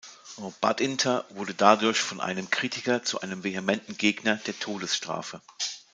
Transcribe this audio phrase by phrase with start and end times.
[0.61, 5.41] Badinter wurde dadurch von einem Kritiker zu einem vehementen Gegner der Todesstrafe.